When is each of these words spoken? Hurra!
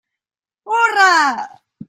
Hurra! 0.71 1.11